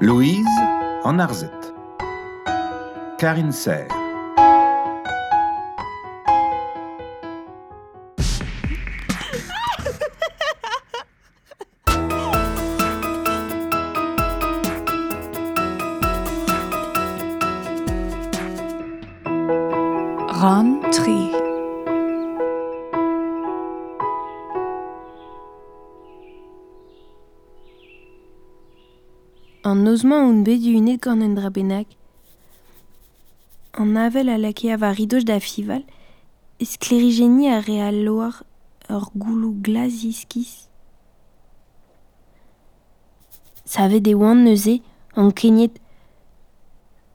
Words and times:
Louise 0.00 0.46
en 1.04 1.18
Arzette. 1.18 1.74
Karine 3.18 3.52
Serre. 3.52 3.88
An 29.66 29.82
nozman 29.82 30.28
un 30.30 30.42
bet 30.46 30.62
unet 30.62 31.00
gant 31.02 31.20
un 31.26 31.34
dra 31.34 31.50
bennak. 31.50 31.88
An 33.74 33.96
avel 33.96 34.28
a 34.28 34.38
lake 34.38 34.70
a 34.70 34.76
va 34.76 34.92
ridoz 34.92 35.24
da 35.26 35.40
fival, 35.40 35.82
e 36.62 36.64
sklerijeniñ 36.64 37.50
a 37.50 37.58
re 37.66 37.80
al 37.82 37.98
loar 38.06 38.44
ur 38.94 39.04
goulou 39.18 39.58
glas 39.66 40.04
iskis. 40.06 40.68
Savet 43.64 44.06
e 44.06 44.14
oan 44.14 44.44
neuze 44.44 44.76
an 45.18 45.32
kenyet, 45.34 45.74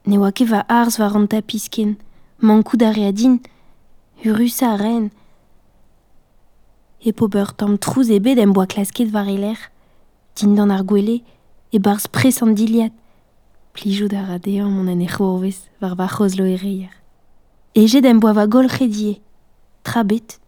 Ne 0.04 0.18
oa 0.18 0.32
ket 0.36 0.50
va 0.52 0.60
arz 0.68 0.98
war 1.00 1.16
an 1.16 1.28
tapisken, 1.32 1.96
mankout 2.38 2.82
a 2.82 2.92
re 2.92 3.08
a 3.08 3.12
a 4.68 4.76
ren. 4.76 5.10
E 7.00 7.12
po 7.12 7.28
beur 7.28 7.54
tam 7.56 7.78
trouz 7.78 8.10
ebet 8.10 8.38
em 8.38 8.52
boa 8.52 8.66
klasket 8.66 9.08
var 9.10 9.28
e 9.28 9.38
din 10.36 10.54
dan 10.54 10.70
ar 10.70 10.84
gwele, 10.84 11.22
e 11.72 11.78
barz 11.78 12.06
pres 12.06 12.42
an 12.42 12.54
diliad. 12.54 12.92
Plijou 13.72 14.08
da 14.08 14.26
radean 14.26 14.70
mon 14.70 14.88
an 14.88 15.00
e 15.00 15.08
c'hourvez 15.08 15.58
war 15.80 15.96
va 15.96 16.08
lo 16.36 16.44
e 16.44 16.56
reier. 16.56 16.94
Ejet 17.74 18.04
em 18.04 18.18
boa 18.18 18.34
va 18.34 18.46
gol 18.46 18.68
redie, 18.68 19.22
tra 19.82 20.04
bet. 20.04 20.38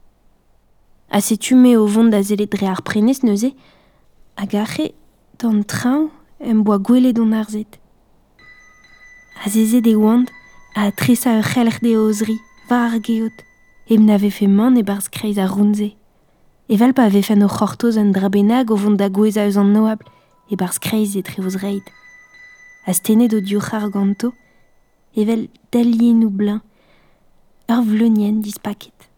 A 1.08 1.20
se 1.20 1.36
tume 1.36 1.77
o 1.77 1.86
vont 1.86 2.11
da 2.11 2.22
zelet 2.22 2.50
dre 2.50 2.66
ar 2.66 2.83
prenez 2.83 3.22
neuze, 3.22 3.55
a 4.36 4.44
re, 4.44 4.92
d'an 5.39 5.62
traoù, 5.62 6.11
em 6.41 6.62
boa 6.62 6.78
gwele 6.78 7.12
d'on 7.12 7.33
arzet. 7.33 7.81
A 9.42 9.48
zeze 9.48 9.81
de 9.81 9.94
wand, 9.94 10.28
a 10.75 10.91
tresa 10.92 11.38
ur 11.38 11.44
c'helc'h 11.44 11.81
de 11.81 11.97
ozri, 11.97 12.36
va 12.69 12.84
ar 12.84 13.00
geot, 13.00 13.36
em 13.88 14.05
n'ave 14.05 14.31
fe 14.31 14.47
man 14.47 14.77
e 14.77 14.83
barz 14.83 15.09
kreiz 15.09 15.38
a 15.38 15.47
runze. 15.47 15.94
Evel 16.69 16.92
pa 16.92 17.09
vefen 17.09 17.44
o 17.44 17.48
c'hortoz 17.48 17.97
an 17.97 18.12
drabenag 18.12 18.70
o 18.70 18.77
vont 18.77 18.97
da 18.97 19.09
gweza 19.09 19.47
eus 19.47 19.56
an 19.56 19.72
noabl, 19.72 20.05
e 20.50 20.56
barz 20.56 20.78
kreiz 20.78 21.17
e 21.17 21.23
trevoz 21.23 21.56
reid. 21.56 21.87
A 22.87 22.92
evel 25.17 25.48
dalien 25.73 26.25
ou 26.25 26.31
blin, 26.31 26.61
ur 27.70 27.83
vleunien 27.87 28.41
dispaket. 28.42 29.09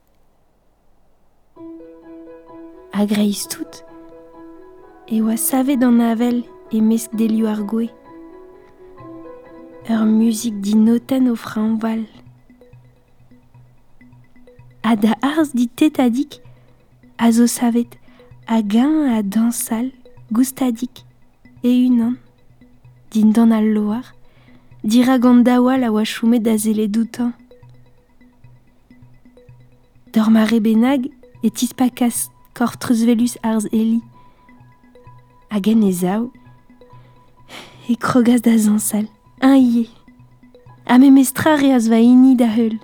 A 2.92 3.04
greiz 3.06 3.46
tout, 3.48 3.82
e 5.08 5.22
oa 5.22 5.36
savet 5.36 5.82
an 5.84 6.00
avel 6.00 6.44
e 6.70 6.80
mesk 6.80 7.16
delio 7.16 7.48
ar 7.48 7.62
gwe. 7.64 7.88
Ur 9.88 10.04
di 10.62 10.74
noten 10.74 11.30
o 11.30 11.36
fran 11.36 11.76
val. 11.80 12.04
A 14.82 14.96
da 14.96 15.16
arz 15.22 15.50
di 15.54 15.66
tetadik, 15.68 16.40
a 17.18 17.32
zo 17.32 17.46
savet 17.46 17.98
a 18.46 18.60
gain 18.62 19.22
dansal 19.22 19.90
goustadik 20.30 21.05
e-unan. 21.62 22.16
Din 23.10 23.32
dan 23.32 23.52
al 23.52 23.72
loar, 23.72 24.14
dira 24.82 25.18
gant 25.18 25.44
daoual 25.44 25.84
a 25.84 25.90
oa 25.90 26.04
choumet 26.04 26.42
da 26.42 26.56
zele 26.56 26.88
doutan. 26.88 27.32
Dor 30.12 30.28
ma 30.30 30.44
rebenag 30.44 31.06
e 31.42 31.48
tispakas 31.50 32.28
kor 32.56 32.76
treuzvelus 32.80 33.36
arz 33.42 33.66
eli. 33.72 34.00
Hagen 35.50 35.82
e 35.82 35.92
zao, 35.92 36.32
e 37.88 37.94
krogaz 37.96 38.40
da 38.42 38.58
zansal, 38.58 39.06
un 39.42 39.54
ie. 39.54 39.86
A 40.86 40.98
me 40.98 41.10
mestra 41.10 41.56
re 41.56 41.74
az 41.74 41.88
va 41.88 41.98
ini 41.98 42.36
da 42.36 42.46
heul. 42.46 42.78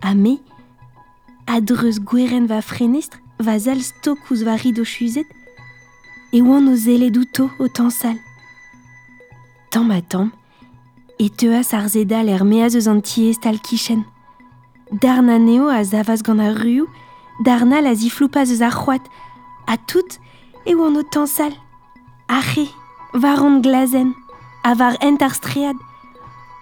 A 0.00 0.14
me, 0.14 0.38
a 1.46 1.60
dreuz 1.60 1.98
gweren 1.98 2.46
va 2.46 2.60
frenestr 2.60 3.18
va 3.38 3.58
zal 3.58 3.80
sto 3.82 4.14
kouz 4.16 4.42
va 4.44 4.56
rido 4.56 4.84
chuzet, 4.84 5.26
e 6.32 6.40
oan 6.42 6.68
o 6.68 6.76
zele 6.76 7.10
douto 7.10 7.50
o 7.58 7.68
tan 7.68 7.90
sal. 7.90 8.16
Tan 9.70 9.90
a 9.90 10.00
tam, 10.00 10.32
e 11.18 11.28
teas 11.28 11.72
ar 11.74 11.88
zedal 11.88 12.28
er 12.28 12.44
meaz 12.44 12.74
eus 12.74 12.88
an 12.88 13.00
tiez 13.00 13.38
tal 13.38 13.58
kichen. 13.58 14.04
Darna 14.90 15.38
neo 15.38 15.68
a 15.68 15.82
zavaz 15.84 16.22
gant 16.22 16.40
ar 16.40 16.54
ruou, 16.62 16.88
darna 17.44 17.80
la 17.80 17.94
zifloupaz 17.94 18.50
eus 18.50 18.62
ar 18.62 18.72
c'hoat, 18.72 19.04
a 19.66 19.76
tout 19.76 20.18
e 20.66 20.74
oan 20.74 20.96
o 20.96 21.02
tan 21.02 21.26
sal. 21.26 21.52
Ache, 22.28 22.66
var 23.12 23.40
an 23.44 23.60
glazen, 23.60 24.14
a 24.64 24.74
var 24.74 24.96
ent 25.00 25.22
ar 25.22 25.34
stread, 25.34 25.76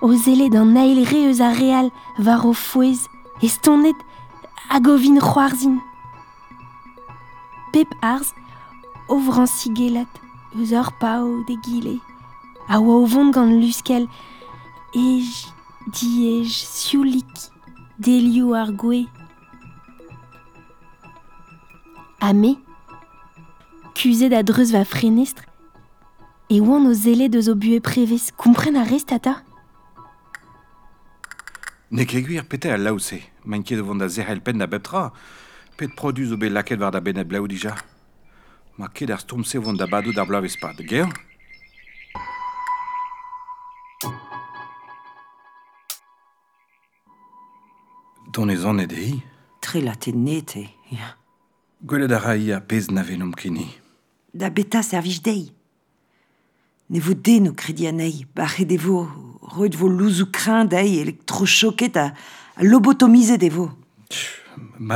o 0.03 0.15
zele 0.15 0.49
d'an 0.51 0.77
ail 0.77 1.05
re 1.05 1.27
eus 1.29 1.41
ar 1.41 1.55
real, 1.55 1.91
var 2.19 2.47
o 2.47 2.53
fouez, 2.53 3.07
e 3.43 3.49
stonet, 3.49 3.97
a 4.71 4.81
govin 4.81 5.21
c'hoarzin. 5.21 5.79
pep 7.73 7.91
arz 8.03 8.33
o 9.09 9.19
vran 9.19 9.47
sigelat 9.47 10.11
eus 10.55 10.73
ur 10.73 10.91
pao 11.01 11.45
de 11.49 11.57
gile. 11.65 11.99
A 12.69 12.81
oa 12.81 13.01
o 13.03 13.07
vont 13.07 13.31
gant 13.31 13.53
luskel 13.61 14.07
ej, 14.95 15.29
diej, 15.87 16.49
siulik 16.51 17.51
delio 17.99 18.55
ar 18.55 18.73
gwe. 18.73 19.07
A 22.21 22.33
me, 22.33 22.57
kuzet 23.97 24.35
a 24.37 24.43
dreuz 24.43 24.73
va 24.77 24.85
frenestr, 24.85 25.47
e 26.51 26.61
oan 26.61 26.87
o 26.91 26.95
zele 26.95 27.31
deus 27.33 27.49
o 27.49 27.55
bue 27.55 27.81
prevez, 27.81 28.31
kompren 28.37 28.77
a 28.77 28.85
restata 28.85 29.41
Ne 31.91 32.05
keguir 32.07 32.45
pete 32.47 32.71
al 32.71 32.85
laouse, 32.87 33.19
manke 33.45 33.75
devant 33.75 33.99
da 33.99 34.07
zerel 34.07 34.41
pen 34.41 34.61
da 34.63 34.69
beptra, 34.71 35.09
Pet 35.81 35.95
produz 35.97 36.29
zo 36.29 36.37
bet 36.37 36.53
laket 36.53 36.77
war 36.79 36.93
da 36.93 37.01
benet 37.01 37.25
blau 37.25 37.47
dija 37.49 37.73
Ma 38.77 38.89
ket 38.93 39.11
ar 39.11 39.21
stomse 39.21 39.57
vont 39.57 39.79
da 39.81 39.87
badou 39.89 40.13
d'ar 40.13 40.27
blav 40.29 40.45
espad, 40.45 40.77
ger 40.85 41.09
Don 48.35 48.51
ez 48.53 48.67
an 48.67 48.81
e 48.81 49.23
Tre 49.61 49.81
la 49.81 49.95
te 49.97 50.13
nete, 50.13 50.69
ya. 50.93 51.17
Gwelet 51.83 52.13
a 52.13 52.19
rai 52.19 52.53
a 52.53 52.61
pez 52.61 52.91
na 52.91 53.03
venom 53.03 53.33
kini. 53.33 53.67
Da 54.35 54.51
beta 54.51 54.83
servij 54.83 55.21
dei. 55.23 55.51
Ne 56.91 57.01
vo 57.01 57.15
den 57.15 57.49
o 57.49 57.53
kredi 57.55 57.87
anei, 57.89 58.27
bare 58.35 58.67
de 58.67 58.77
vo, 58.77 59.07
reut 59.57 59.75
vo 59.77 59.89
louzou 59.89 60.29
krin 60.31 60.69
dei 60.69 61.01
elektrochoket 61.01 61.97
a, 61.97 62.13
a 62.57 62.63
lobotomize 62.65 63.39
de 63.39 63.49
vo. 63.49 63.71
Tch. 64.09 64.41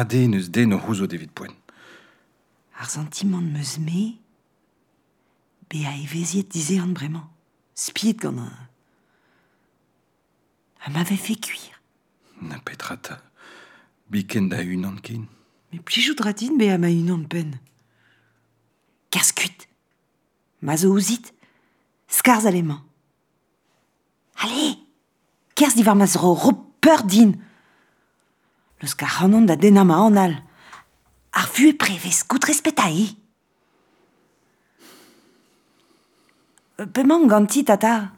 Den 0.05 0.35
eus 0.35 0.51
den 0.51 0.73
o 0.73 0.79
c'houzo 0.79 1.07
devit 1.07 1.33
poen. 1.33 1.53
Ar 2.79 2.89
sentiment 2.91 3.41
meus 3.41 3.79
me, 3.79 4.19
be 5.69 5.87
a 5.87 5.95
eveziet 5.97 6.51
dize 6.51 6.81
an 6.81 6.93
bremañ. 6.95 7.27
Spiet 7.75 8.21
gant 8.21 8.39
an. 8.39 8.53
A 10.85 10.91
m'ave 10.91 11.17
fait 11.17 11.37
cuire. 11.37 11.81
Na 12.43 12.59
petrata, 12.59 13.23
biken 14.11 14.49
da 14.49 14.63
unan 14.63 15.01
kin. 15.01 15.27
Me 15.73 15.81
plijou 15.81 16.15
dradin 16.15 16.59
be 16.59 16.71
a 16.71 16.79
ma 16.79 16.89
unan 16.89 17.25
pen? 17.27 17.59
Kaskut. 19.11 19.69
Ma 20.61 20.77
zo 20.77 20.93
ouzit. 20.93 21.33
Skarz 22.09 22.47
alemañ. 22.47 22.83
Allez 24.37 24.79
Kerz 25.55 25.75
di 25.75 25.85
war 25.85 25.95
ma 25.95 26.07
zro 26.07 26.35
peur 26.81 27.03
din. 27.05 27.41
Leus 28.81 28.95
ka 28.95 29.07
c'hanon 29.07 29.47
da 29.47 29.57
den 29.57 29.79
ama 29.79 29.97
an 30.07 30.17
al. 30.17 30.35
Ar 31.33 31.47
vu 31.55 31.69
e 31.69 31.75
prevez 31.75 32.23
kout 32.27 32.45
respet 32.45 32.79
a 32.81 32.91
e. 32.91 33.07
Pemañ 36.93 37.29
ganti, 37.29 37.65
tata. 37.65 38.13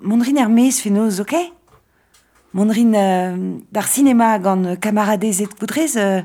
Mondrin 0.00 0.38
er 0.38 0.48
mez 0.48 0.80
fenoz, 0.80 1.20
ok 1.20 1.34
Mondrin 2.52 2.94
euh, 2.94 3.58
d'ar 3.72 3.88
cinema 3.88 4.38
gant 4.38 4.76
kamaradez 4.76 5.42
et 5.42 5.46
koudrez... 5.46 5.96
Euh, 5.96 6.22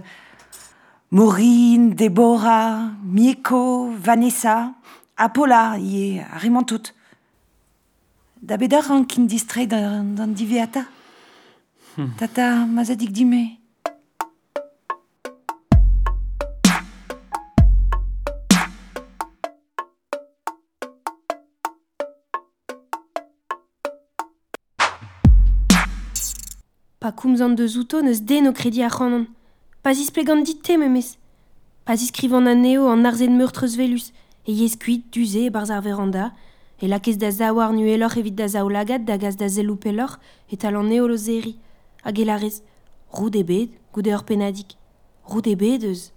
Maureen, 1.11 1.95
Deborah, 1.95 2.91
Mieko, 3.03 3.91
Vanessa, 3.97 4.75
Apolla, 5.17 5.77
ie, 5.79 6.19
a 6.19 6.37
rimant 6.37 6.63
tout. 6.63 6.93
Da 8.43 8.57
bedar 8.57 8.91
an 8.91 9.03
kin 9.03 9.25
distrait 9.25 9.65
d'an 9.65 10.27
diveata. 10.27 10.85
Tata, 12.17 12.65
ma 12.65 12.83
zadik 12.85 13.11
dime. 13.11 13.58
Pacum 26.99 27.33
de 27.55 27.65
zutones 27.65 28.23
deno 28.23 28.51
credia 28.51 28.89
ranan. 28.89 29.25
Pas 29.83 29.93
isplegandite 29.93 30.77
memes. 30.77 31.17
Pas 31.85 31.93
iscrivant 31.93 32.45
un 32.45 32.55
neo 32.55 32.89
en 32.89 33.05
arzen 33.05 33.37
meurtres 33.37 33.77
velus. 33.77 34.11
Et 34.45 34.51
yescuit, 34.51 35.05
dusé, 35.09 35.45
et 35.45 35.49
barzar 35.49 35.81
veranda. 35.81 36.33
Et 36.81 36.89
la 36.89 36.99
caisse 36.99 37.17
d'azawar 37.17 37.71
nuelor 37.71 38.17
evit 38.17 38.31
dazaulagat 38.31 38.99
dagas 38.99 39.37
dazelupelor 39.37 40.19
et 40.51 40.57
talan 40.57 40.83
neolozeri. 40.83 41.57
Agelares. 42.03 42.63
Roudebed, 43.11 43.69
goudeur 43.93 44.25
pénadique. 44.25 44.77
Roudebedez. 45.23 46.11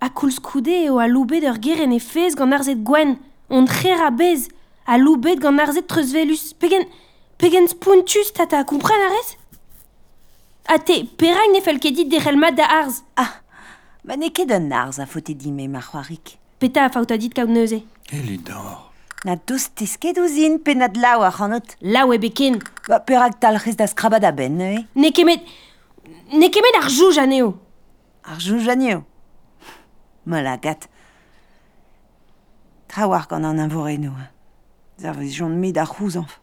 Akulskude 0.00 0.90
o 0.90 1.00
e 1.00 1.04
e 1.04 1.04
e 1.04 1.04
a 1.04 1.06
loubed 1.06 1.44
ur 1.44 1.62
geren 1.62 1.92
e 1.92 2.00
fez 2.00 2.34
gant 2.34 2.50
gwen. 2.82 3.16
On 3.48 3.64
trer 3.64 4.00
a 4.00 4.10
bez. 4.10 4.48
A 4.86 4.98
loubed 4.98 5.38
gant 5.38 5.60
arzet 5.60 5.86
treuzvelus. 5.86 6.52
Pegen, 7.38 7.68
spuntus 7.68 8.32
tata, 8.32 8.64
comprend 8.64 9.06
arez? 9.06 9.39
A 10.70 10.78
te, 10.78 11.02
perak 11.18 11.50
ne 11.52 11.60
falkedit 11.60 12.06
derelma 12.06 12.52
da 12.52 12.68
arz. 12.70 13.00
Ah, 13.16 13.42
ma 14.04 14.14
ne 14.14 14.28
ket 14.30 14.52
an 14.54 14.70
arz 14.70 15.00
a 15.02 15.06
fote 15.06 15.34
dime 15.34 15.66
ma 15.66 15.80
c'hoarik. 15.82 16.38
Peta 16.60 16.84
a 16.84 16.90
faouta 16.94 17.16
dit 17.18 17.34
kaout 17.34 17.50
neuze. 17.50 17.80
Elidor. 18.12 18.92
Na 19.24 19.34
douz 19.34 19.66
tesket 19.74 20.20
ouzin 20.22 20.60
pe 20.62 20.76
na 20.78 20.86
lau 20.94 21.24
ar 21.26 21.34
c'hanot. 21.34 21.74
Lau 21.82 22.12
e 22.14 22.18
beken. 22.22 22.60
Ba 22.86 23.00
perak 23.00 23.40
tal 23.40 23.58
rez 23.58 23.74
da 23.74 23.88
skrabad 23.88 24.22
a 24.22 24.30
ben, 24.30 24.54
ne? 24.56 24.86
Ne 24.94 25.10
kemet... 25.10 25.42
Ne 26.38 26.50
kemet 26.54 26.78
ar 26.78 26.86
jouj 26.88 27.18
aneo. 27.18 27.56
Ar 28.22 28.38
jouj 28.38 28.68
aneo 28.70 29.02
Mol 30.26 30.46
agat. 30.46 30.86
Tra 32.86 33.08
war 33.08 33.26
gant 33.26 33.44
an 33.44 33.58
avorenou. 33.58 34.14
Zervez 35.02 35.34
jont 35.34 35.58
mi 35.58 35.74
ar 35.74 35.90
c'houzanf. 35.90 36.38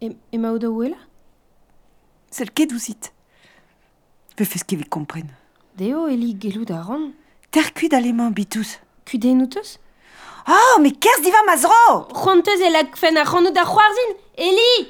Imma 0.00 0.52
udawila? 0.52 0.96
Selket 2.30 2.72
usit. 2.72 3.12
Befes 4.36 4.64
kevet 4.64 4.88
kompren. 4.88 5.30
Deo 5.76 6.08
eli 6.08 6.34
gelou 6.38 6.64
da 6.64 6.82
ran. 6.82 7.12
Ter 7.50 7.72
kud 7.74 7.92
aleman 7.94 8.32
bitouz. 8.32 8.78
Kudenn? 9.04 9.48
Oh, 10.48 10.80
mais 10.80 10.92
qu'est-ce 10.92 11.22
diva 11.22 11.42
mazro 11.46 11.72
Rontez 12.10 12.62
et 12.62 12.70
la 12.70 12.82
Eli 14.38 14.88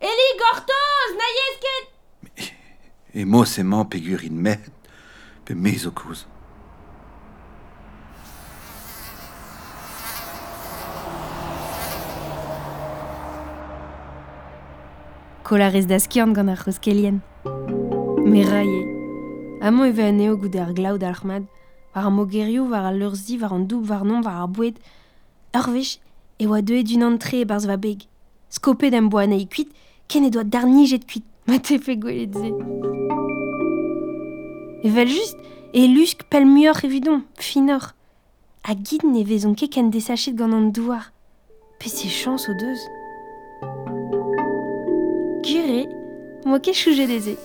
Eli, 0.00 0.38
gortoz, 0.38 1.16
naïesket 1.18 2.52
Et 3.14 3.24
moi, 3.24 3.46
c'est 3.46 3.62
man 3.62 3.84
pegurin 3.84 4.30
met, 4.30 4.60
pe 5.44 5.54
mezo 5.54 5.90
kouz. 5.90 6.26
kolarez 15.48 15.86
da 15.88 15.98
skiant 15.98 16.34
gant 16.36 16.50
ar 16.52 16.60
c'hoskelien. 16.60 17.20
Me 18.30 18.42
raie. 18.44 18.82
Amañ 19.64 19.88
eve 19.88 20.04
aneo 20.10 20.36
goude 20.36 20.60
ar 20.60 20.74
glaud 20.74 21.00
d'alchmad, 21.00 21.44
war 21.94 22.04
ar 22.04 22.12
mogerioù, 22.12 22.68
war 22.68 22.84
ar 22.84 22.94
lurzi, 23.00 23.38
war 23.40 23.54
an 23.54 23.64
doub, 23.66 23.88
war 23.88 24.04
non, 24.04 24.20
war 24.22 24.42
ar 24.42 24.48
boued. 24.48 24.76
Ur 25.56 25.70
vech, 25.72 26.00
e 26.38 26.44
oa 26.46 26.60
deuet 26.60 26.84
d'un 26.84 27.06
antre 27.08 27.40
e 27.40 27.46
barz 27.48 27.64
va 27.66 27.78
beg. 27.78 28.04
Skopet 28.50 28.92
am 28.92 29.08
boa 29.08 29.24
anei 29.24 29.48
kuit, 29.48 29.72
ken 30.06 30.26
e 30.26 30.30
doa 30.30 30.44
dar 30.44 30.66
nijet 30.68 31.08
kuit. 31.08 31.24
Ma 31.48 31.56
te 31.58 31.78
fe 31.80 31.96
gwelet 31.96 32.36
ze. 32.36 32.52
Evel 34.84 35.08
just, 35.08 35.38
e 35.72 35.88
lusk 35.88 36.28
pel 36.28 36.44
muoc'h 36.44 36.84
evidon, 36.84 37.24
finor. 37.40 37.94
A 38.68 38.76
gid 38.76 39.02
ne 39.02 39.24
vezon 39.24 39.56
ket 39.56 39.72
ken 39.72 39.88
desachet 39.88 40.36
gant 40.36 40.52
an 40.52 40.70
douar. 40.76 41.08
Pe 41.80 41.88
se 41.88 42.08
chans 42.08 42.44
o 42.50 42.52
deus. 42.52 42.84
Juré, 45.48 45.86
moi 46.44 46.60
qu'est-ce 46.60 46.84
que 46.84 46.92
j'ai 46.92 47.06
des 47.06 47.38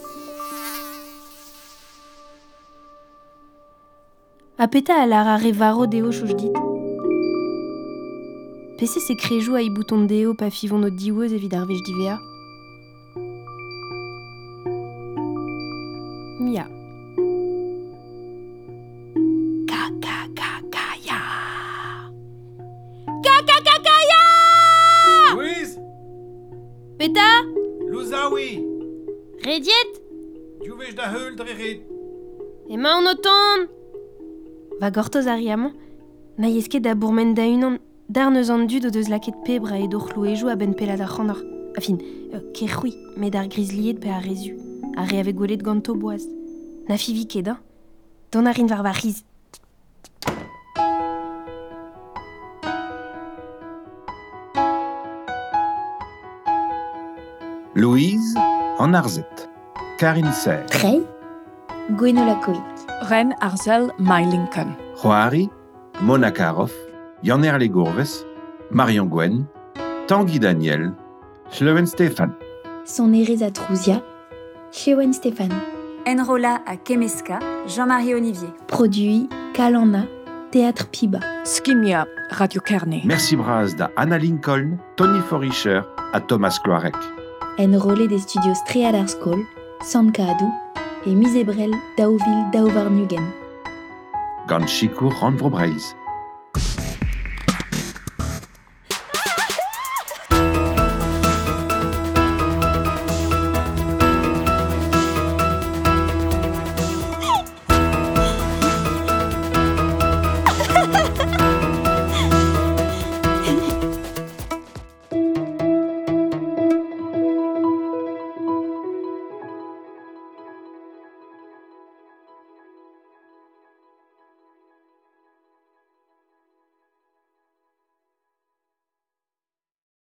Apeta 4.57 5.01
alara 5.01 5.37
revaro 5.37 5.87
deo 5.87 6.11
choujdit. 6.11 6.51
PC 8.77 8.99
se 8.99 9.13
crejou 9.13 9.55
ai 9.55 9.69
bouton 9.69 10.03
deo 10.03 10.33
pa 10.33 10.49
fivon 10.49 10.79
no 10.79 10.89
diweuz 10.89 11.31
evit 11.33 11.53
ar 11.53 11.65
divea. 11.65 12.19
Mia. 16.41 16.67
Kaka! 19.65 20.27
Louise! 25.37 25.79
Peta! 26.99 27.62
zaoui 28.13 28.51
Rediet 29.45 29.91
Diouvezh 30.61 30.95
da 30.95 31.05
heul 31.13 31.35
dre 31.39 31.53
red. 31.61 31.79
Emañ 32.73 32.97
an 32.99 33.07
otan 33.13 33.61
Va 34.79 34.89
gortoz 34.95 35.27
ar 35.27 35.39
riamant, 35.41 35.73
na 36.37 36.47
yesket 36.47 36.83
da 36.83 36.93
bourmen 36.95 37.33
da 37.33 37.45
unan, 37.55 37.75
dar 38.15 38.29
neus 38.31 38.49
an 38.53 38.67
dud 38.69 38.85
o 38.87 38.89
deus 38.95 39.09
laket 39.13 39.37
pebra 39.45 39.77
e 39.79 39.87
dor 39.87 40.05
louejo 40.15 40.47
a 40.49 40.55
ben 40.55 40.73
pelad 40.79 41.01
ar 41.01 41.11
c'hanor. 41.13 41.39
Afin, 41.77 41.97
euh, 42.33 42.43
kerchoui, 42.55 42.93
met 43.17 43.35
ar 43.35 43.47
grisliet 43.53 43.97
pe 44.03 44.09
ar 44.17 44.23
rezu, 44.29 44.53
a 44.99 45.05
re 45.09 45.19
ave 45.21 45.33
golet 45.33 45.61
ganto 45.67 45.95
boaz. 45.95 46.23
Na 46.87 46.97
fivi 46.97 47.25
kedan, 47.25 47.57
don 48.31 48.45
ar 48.45 48.59
in 48.59 48.67
var 48.67 48.83
va 48.83 48.91
riz. 48.91 49.23
Louise 57.75 58.35
en 58.77 58.93
Arzet. 58.93 59.49
Karine 59.97 60.31
Serre. 60.31 60.65
Trey, 60.67 61.01
Gwenola-Koik. 61.91 62.61
Ren 63.09 63.33
Arzel 63.41 63.91
My 63.99 64.23
Lincoln. 64.23 64.75
Joari, 65.01 65.49
Mona 66.01 66.31
Karov, 66.31 66.71
Yanner 67.23 67.57
Gourves, 67.67 68.25
Marion 68.71 69.05
Gwen, 69.05 69.45
Tanguy 70.07 70.39
Daniel, 70.39 70.93
Schlewen 71.51 71.85
Stéphane. 71.87 72.33
Son 72.85 73.11
Ereza 73.13 73.49
Trouzia, 73.49 74.01
Chewen 74.71 75.11
Stéphane. 75.13 75.53
Enrola 76.05 76.61
à 76.67 76.75
Kemeska, 76.75 77.39
Jean-Marie 77.65 78.13
Olivier. 78.13 78.49
Produit 78.67 79.29
Kalana, 79.53 80.05
Théâtre 80.51 80.87
Piba. 80.89 81.19
Skimia, 81.43 82.05
Radio 82.29 82.61
Kearney. 82.61 83.01
Merci 83.05 83.35
Braz 83.35 83.75
da 83.75 83.89
Anna 83.95 84.17
Lincoln, 84.17 84.77
Tony 84.95 85.19
Forischer 85.21 85.81
à 86.13 86.19
Thomas 86.19 86.59
Cloarec 86.63 86.95
enrôlé 87.59 88.07
des 88.07 88.19
studios 88.19 88.55
Strealarskål, 88.55 89.45
Sandkaadu 89.81 90.45
et 91.05 91.15
Misebrel 91.15 91.71
Daovil 91.97 92.49
Daovarnugen. 92.51 93.23
Ganchiku 94.47 95.09
Randvobreis. 95.09 95.95